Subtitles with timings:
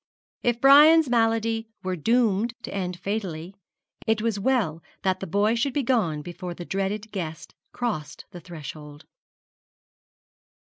[0.41, 3.53] If Brian's malady were doomed to end fatally,
[4.07, 8.41] it was well that the boy should be gone before the dreaded guest crossed the
[8.41, 9.05] threshold.